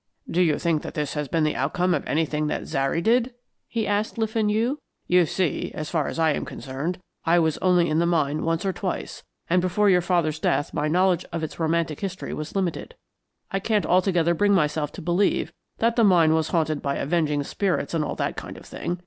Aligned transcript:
"Do 0.27 0.41
you 0.41 0.57
think 0.57 0.81
that 0.81 0.95
this 0.95 1.13
has 1.13 1.27
been 1.27 1.43
the 1.43 1.55
outcome 1.55 1.93
of 1.93 2.03
anything 2.07 2.47
that 2.47 2.65
Zary 2.65 3.01
did?" 3.03 3.35
he 3.67 3.85
asked 3.85 4.17
Le 4.17 4.25
Fenu. 4.25 4.77
"You 5.05 5.27
see, 5.27 5.71
as 5.75 5.91
far 5.91 6.07
as 6.07 6.17
I 6.17 6.31
am 6.33 6.43
concerned, 6.43 6.97
I 7.23 7.37
was 7.37 7.59
only 7.59 7.87
in 7.87 7.99
the 7.99 8.07
mine 8.07 8.41
once 8.43 8.65
or 8.65 8.73
twice, 8.73 9.21
and 9.47 9.61
before 9.61 9.91
your 9.91 10.01
father's 10.01 10.39
death 10.39 10.73
my 10.73 10.87
knowledge 10.87 11.23
of 11.31 11.43
its 11.43 11.59
romantic 11.59 11.99
history 11.99 12.33
was 12.33 12.55
limited. 12.55 12.95
I 13.51 13.59
can't 13.59 13.85
altogether 13.85 14.33
bring 14.33 14.55
myself 14.55 14.91
to 14.93 15.03
believe 15.03 15.53
that 15.77 15.95
the 15.95 16.03
mine 16.03 16.33
was 16.33 16.47
haunted 16.47 16.81
by 16.81 16.95
avenging 16.95 17.43
spirits 17.43 17.93
and 17.93 18.03
all 18.03 18.15
that 18.15 18.35
kind 18.35 18.57
of 18.57 18.65
thing. 18.65 18.97